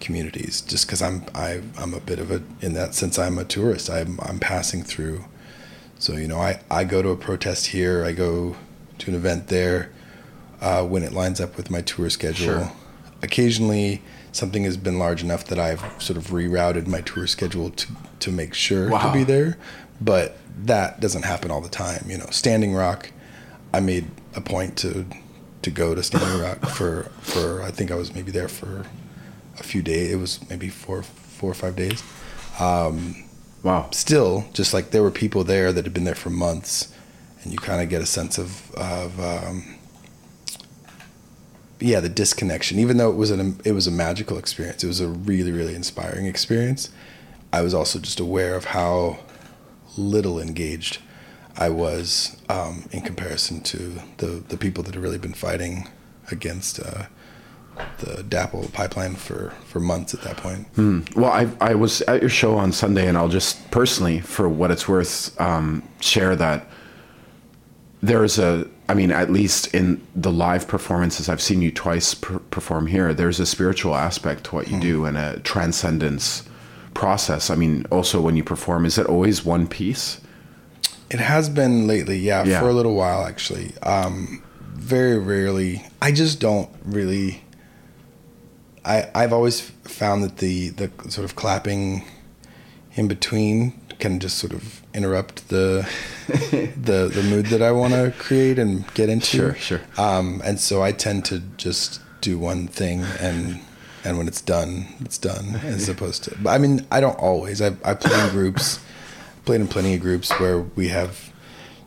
communities 0.00 0.60
just 0.60 0.86
because 0.86 1.00
I'm 1.00 1.24
I, 1.34 1.62
I'm 1.78 1.94
a 1.94 2.00
bit 2.00 2.18
of 2.18 2.30
a 2.30 2.42
in 2.60 2.74
that 2.74 2.94
sense 2.94 3.18
I'm 3.18 3.38
a 3.38 3.44
tourist 3.44 3.88
I'm 3.88 4.18
I'm 4.22 4.38
passing 4.38 4.82
through 4.82 5.24
so 5.98 6.12
you 6.12 6.28
know 6.28 6.38
I, 6.38 6.60
I 6.70 6.84
go 6.84 7.00
to 7.00 7.08
a 7.10 7.16
protest 7.16 7.68
here 7.68 8.04
I 8.04 8.12
go 8.12 8.56
to 8.98 9.10
an 9.10 9.16
event 9.16 9.48
there 9.48 9.90
uh, 10.60 10.84
when 10.84 11.02
it 11.02 11.12
lines 11.12 11.40
up 11.40 11.56
with 11.56 11.70
my 11.70 11.80
tour 11.80 12.10
schedule 12.10 12.44
Sure. 12.46 12.72
occasionally 13.22 14.02
something 14.32 14.64
has 14.64 14.76
been 14.76 14.98
large 14.98 15.22
enough 15.22 15.44
that 15.46 15.58
I've 15.58 15.80
sort 16.02 16.18
of 16.18 16.26
rerouted 16.28 16.86
my 16.86 17.00
tour 17.00 17.26
schedule 17.26 17.70
to 17.70 17.86
to 18.20 18.30
make 18.30 18.52
sure 18.52 18.90
Wow. 18.90 19.06
to 19.06 19.12
be 19.18 19.24
there 19.24 19.56
but 19.98 20.36
that 20.64 21.00
doesn't 21.00 21.24
happen 21.24 21.50
all 21.50 21.62
the 21.62 21.70
time 21.70 22.04
you 22.06 22.18
know 22.18 22.26
Standing 22.30 22.74
Rock 22.74 23.10
I 23.72 23.80
made 23.80 24.06
a 24.36 24.40
point 24.40 24.76
to 24.78 25.06
to 25.62 25.70
go 25.70 25.94
to 25.94 26.02
Standing 26.02 26.40
Rock 26.40 26.60
for 26.70 27.04
for 27.20 27.62
I 27.62 27.72
think 27.72 27.90
I 27.90 27.96
was 27.96 28.14
maybe 28.14 28.30
there 28.30 28.48
for 28.48 28.86
a 29.58 29.64
few 29.64 29.82
days. 29.82 30.12
It 30.12 30.16
was 30.16 30.48
maybe 30.50 30.68
four 30.68 31.02
four 31.02 31.50
or 31.50 31.54
five 31.54 31.76
days. 31.76 32.02
Wow. 33.62 33.88
Still, 33.92 34.46
just 34.52 34.72
like 34.72 34.90
there 34.90 35.02
were 35.02 35.10
people 35.10 35.44
there 35.44 35.72
that 35.72 35.84
had 35.84 35.92
been 35.92 36.04
there 36.04 36.14
for 36.14 36.30
months, 36.30 36.94
and 37.42 37.52
you 37.52 37.58
kind 37.58 37.82
of 37.82 37.88
get 37.88 38.00
a 38.02 38.06
sense 38.06 38.38
of 38.38 38.72
of 38.76 39.18
um, 39.20 39.76
yeah 41.80 42.00
the 42.00 42.08
disconnection. 42.08 42.78
Even 42.78 42.96
though 42.96 43.10
it 43.10 43.16
was 43.16 43.32
an 43.32 43.60
it 43.64 43.72
was 43.72 43.88
a 43.88 43.90
magical 43.90 44.38
experience, 44.38 44.84
it 44.84 44.86
was 44.86 45.00
a 45.00 45.08
really 45.08 45.50
really 45.50 45.74
inspiring 45.74 46.26
experience. 46.26 46.90
I 47.52 47.62
was 47.62 47.74
also 47.74 47.98
just 47.98 48.20
aware 48.20 48.54
of 48.54 48.66
how 48.66 49.18
little 49.96 50.40
engaged 50.40 50.98
I 51.58 51.68
was 51.70 52.36
um, 52.48 52.84
in 52.92 53.00
comparison 53.02 53.60
to 53.62 54.00
the 54.18 54.42
the 54.48 54.56
people 54.56 54.82
that 54.84 54.94
have 54.94 55.02
really 55.02 55.18
been 55.18 55.34
fighting 55.34 55.88
against 56.30 56.80
uh, 56.80 57.06
the 57.98 58.22
DAPL 58.22 58.72
pipeline 58.72 59.14
for, 59.14 59.50
for 59.66 59.80
months 59.80 60.14
at 60.14 60.22
that 60.22 60.36
point. 60.38 60.66
Well, 61.16 61.30
I 61.30 61.48
I 61.60 61.74
was 61.74 62.02
at 62.02 62.20
your 62.20 62.30
show 62.30 62.56
on 62.56 62.72
Sunday, 62.72 63.06
and 63.06 63.16
I'll 63.16 63.28
just 63.28 63.70
personally, 63.70 64.20
for 64.20 64.48
what 64.48 64.70
it's 64.70 64.88
worth, 64.88 65.38
um, 65.40 65.82
share 66.00 66.36
that 66.36 66.68
there's 68.02 68.38
a. 68.38 68.68
I 68.88 68.94
mean, 68.94 69.10
at 69.10 69.32
least 69.32 69.74
in 69.74 70.00
the 70.14 70.30
live 70.30 70.68
performances, 70.68 71.28
I've 71.28 71.42
seen 71.42 71.60
you 71.60 71.72
twice 71.72 72.14
per- 72.14 72.38
perform 72.38 72.86
here. 72.86 73.12
There's 73.12 73.40
a 73.40 73.46
spiritual 73.46 73.96
aspect 73.96 74.44
to 74.44 74.54
what 74.54 74.68
you 74.68 74.78
do 74.78 75.06
and 75.06 75.16
a 75.16 75.40
transcendence 75.40 76.48
process. 76.94 77.50
I 77.50 77.56
mean, 77.56 77.84
also 77.90 78.20
when 78.20 78.36
you 78.36 78.44
perform, 78.44 78.86
is 78.86 78.96
it 78.96 79.06
always 79.06 79.44
one 79.44 79.66
piece? 79.66 80.20
It 81.10 81.20
has 81.20 81.48
been 81.48 81.86
lately, 81.86 82.18
yeah, 82.18 82.44
Yeah. 82.44 82.60
for 82.60 82.68
a 82.68 82.72
little 82.72 82.94
while 82.94 83.24
actually. 83.26 83.72
Um, 83.82 84.42
very 84.74 85.18
rarely. 85.18 85.84
I 86.02 86.12
just 86.12 86.40
don't 86.40 86.68
really. 86.84 87.42
I 88.84 89.08
I've 89.14 89.32
always 89.32 89.60
found 89.84 90.22
that 90.24 90.38
the 90.38 90.70
the 90.70 90.90
sort 91.08 91.24
of 91.24 91.34
clapping 91.36 92.04
in 92.94 93.08
between 93.08 93.72
can 93.98 94.20
just 94.20 94.38
sort 94.38 94.52
of 94.52 94.82
interrupt 94.94 95.48
the 95.48 95.88
the 96.28 97.10
the 97.12 97.22
mood 97.28 97.46
that 97.46 97.62
I 97.62 97.72
want 97.72 97.92
to 97.94 98.12
create 98.18 98.58
and 98.58 98.84
get 98.94 99.08
into. 99.08 99.26
Sure, 99.26 99.54
sure. 99.54 99.80
Um, 99.98 100.40
and 100.44 100.60
so 100.60 100.82
I 100.82 100.92
tend 100.92 101.24
to 101.26 101.40
just 101.56 102.00
do 102.20 102.38
one 102.38 102.66
thing 102.68 103.02
and 103.20 103.60
and 104.04 104.18
when 104.18 104.28
it's 104.28 104.40
done, 104.40 104.86
it's 105.00 105.18
done 105.18 105.56
as 105.64 105.88
opposed 105.94 106.24
to. 106.24 106.36
But 106.40 106.50
I 106.50 106.58
mean, 106.58 106.86
I 106.92 107.00
don't 107.00 107.18
always. 107.18 107.60
I 107.62 107.74
I 107.84 107.94
play 107.94 108.18
in 108.24 108.30
groups, 108.30 108.78
played 109.46 109.62
in 109.62 109.68
plenty 109.68 109.94
of 109.94 110.00
groups 110.00 110.30
where 110.38 110.60
we 110.60 110.88
have, 110.88 111.32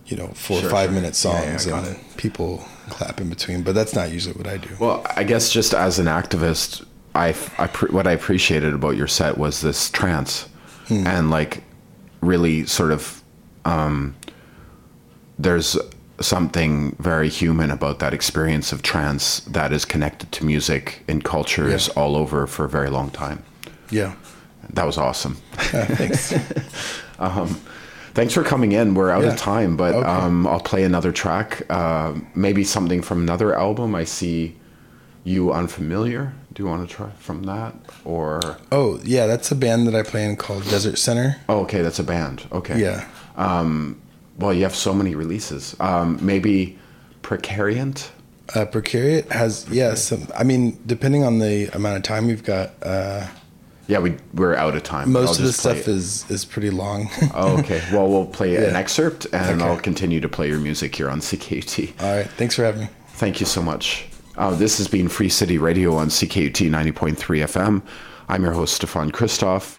you 0.07 0.17
know, 0.17 0.29
four 0.29 0.57
Sure, 0.59 0.67
or 0.67 0.71
five 0.71 0.87
sure. 0.89 0.95
minute 0.95 1.23
Yeah, 1.23 1.41
yeah, 1.43 1.57
songs 1.57 1.65
and 1.67 2.17
people 2.17 2.65
clap 2.89 3.21
in 3.21 3.29
between. 3.29 3.61
But 3.61 3.75
that's 3.75 3.93
not 3.93 4.11
usually 4.11 4.33
what 4.35 4.47
I 4.47 4.57
do. 4.57 4.69
Well, 4.79 5.05
I 5.15 5.23
guess 5.23 5.51
just 5.51 5.73
as 5.75 5.99
an 5.99 6.07
activist, 6.07 6.83
I, 7.13 7.29
I 7.59 7.67
pre- 7.67 7.89
what 7.91 8.07
I 8.07 8.13
appreciated 8.13 8.73
about 8.73 8.95
your 8.97 9.07
set 9.07 9.37
was 9.37 9.61
this 9.61 9.91
trance, 9.91 10.47
and 10.89 11.29
like 11.29 11.61
really 12.21 12.65
sort 12.65 12.91
of 12.91 13.21
um, 13.65 14.15
there's 15.37 15.77
something 16.19 16.95
very 16.99 17.29
human 17.29 17.71
about 17.71 17.99
that 17.99 18.13
experience 18.13 18.71
of 18.73 18.81
trance 18.81 19.39
that 19.41 19.71
is 19.71 19.85
connected 19.85 20.31
to 20.33 20.43
music 20.45 21.03
in 21.07 21.21
cultures 21.21 21.87
Yeah. 21.87 21.93
all 22.01 22.15
over 22.17 22.45
for 22.47 22.65
a 22.65 22.69
very 22.69 22.89
long 22.89 23.09
time. 23.11 23.43
yeah. 23.91 24.15
That 24.73 24.85
was 24.85 24.97
awesome. 24.99 25.37
Yeah, 25.73 25.85
thanks. 25.85 26.31
Thanks 28.15 28.33
for 28.33 28.43
coming 28.43 28.71
in. 28.71 28.95
We're 28.95 29.11
out 29.11 29.23
Yeah. 29.23 29.29
of 29.33 29.37
time, 29.37 29.77
but 29.77 29.93
Okay. 29.95 30.07
um, 30.07 30.47
I'll 30.47 30.59
play 30.59 30.83
another 30.83 31.11
track. 31.11 31.61
Uh, 31.69 32.13
maybe 32.35 32.63
something 32.63 33.01
from 33.01 33.21
another 33.21 33.57
album. 33.57 33.93
I 33.95 34.03
see 34.03 34.55
you 35.23 35.51
unfamiliar. 35.53 36.33
Do 36.53 36.63
you 36.63 36.69
want 36.69 36.89
to 36.89 36.93
try 36.95 37.09
from 37.19 37.43
that 37.43 37.73
or? 38.03 38.57
oh 38.71 38.99
yeah, 39.03 39.27
that's 39.27 39.51
a 39.51 39.55
band 39.55 39.85
that 39.87 39.95
I 39.95 40.01
play 40.03 40.25
in 40.25 40.35
called 40.35 40.63
Desert 40.69 40.97
Center. 40.97 41.37
Oh, 41.47 41.59
okay, 41.59 41.81
that's 41.81 41.99
a 41.99 42.03
band. 42.03 42.43
Okay. 42.51 42.79
Yeah. 42.81 43.05
Well, 44.37 44.53
you 44.53 44.63
have 44.63 44.75
so 44.75 44.93
many 44.93 45.15
releases. 45.15 45.75
Um, 45.79 46.17
maybe 46.21 46.77
Precariant. 47.23 48.09
Uh, 48.55 48.65
Precariat 48.65 49.29
has 49.31 49.67
yeah. 49.69 49.93
Some. 49.93 50.27
I 50.35 50.43
mean, 50.43 50.79
depending 50.85 51.23
on 51.23 51.39
the 51.39 51.67
amount 51.75 51.97
of 51.97 52.03
time 52.03 52.25
we've 52.25 52.43
got, 52.43 52.71
uh, 52.81 53.27
Yeah, 53.89 53.97
we 53.99 54.15
we're 54.35 54.53
out 54.55 54.75
of 54.75 54.83
time. 54.83 55.11
most 55.11 55.39
of 55.39 55.45
the 55.45 55.51
stuff 55.51 55.87
is 55.87 56.29
is 56.29 56.45
pretty 56.45 56.69
long. 56.69 57.09
Oh, 57.33 57.57
okay. 57.59 57.81
Well, 57.91 58.07
we'll 58.07 58.27
play 58.27 58.55
an 58.55 58.75
excerpt, 58.75 59.25
and 59.33 59.59
Okay. 59.61 59.69
I'll 59.69 59.79
continue 59.79 60.21
to 60.21 60.29
play 60.29 60.47
your 60.47 60.59
music 60.59 60.95
here 60.95 61.09
on 61.09 61.19
CKUT. 61.21 61.99
All 62.01 62.15
right. 62.17 62.29
Thanks 62.37 62.53
for 62.55 62.63
having 62.63 62.81
me. 62.83 62.89
Thank 63.15 63.39
you 63.39 63.47
so 63.47 63.61
much. 63.63 64.05
Uh, 64.37 64.51
this 64.55 64.77
has 64.77 64.87
been 64.87 65.09
Free 65.09 65.27
City 65.27 65.57
Radio 65.57 65.95
on 65.95 66.07
CKUT 66.09 66.69
90.3 66.69 67.15
FM. 67.17 67.81
I'm 68.29 68.43
your 68.43 68.53
host, 68.53 68.75
Stefan 68.75 69.11
Christoff. 69.11 69.65